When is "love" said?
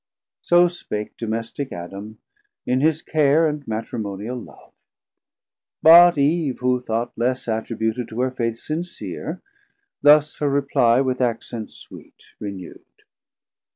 4.35-4.73